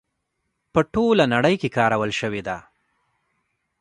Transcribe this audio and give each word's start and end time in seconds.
په 0.73 0.79
ټوله 0.93 1.23
نړۍ 1.33 1.55
کې 1.61 1.69
کارول 1.77 2.11
شوې 2.19 2.41
ده. 2.47 2.57